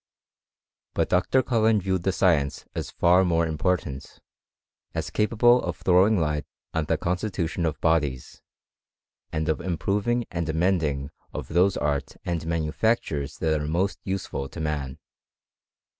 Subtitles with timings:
[0.95, 1.43] But Dr.
[1.43, 4.17] Cullen viewed the science as far more important;
[4.95, 8.41] as capable of throwing light on the constitution of bodies,
[9.31, 14.59] and of improving and amending of those arts and manufactures |that are most, usefal to
[14.59, 14.97] man.